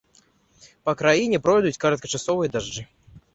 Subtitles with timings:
[0.87, 2.83] Па краіне пройдуць кароткачасовыя дажджы.